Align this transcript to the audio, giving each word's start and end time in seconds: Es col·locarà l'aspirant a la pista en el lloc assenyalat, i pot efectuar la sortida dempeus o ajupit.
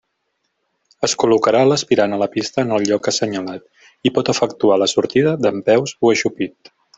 Es 1.07 1.13
col·locarà 1.23 1.59
l'aspirant 1.71 2.15
a 2.17 2.19
la 2.21 2.29
pista 2.35 2.63
en 2.67 2.73
el 2.77 2.87
lloc 2.93 3.09
assenyalat, 3.11 3.67
i 4.11 4.13
pot 4.17 4.33
efectuar 4.37 4.79
la 4.85 4.89
sortida 4.95 5.35
dempeus 5.49 5.95
o 6.01 6.13
ajupit. 6.17 6.75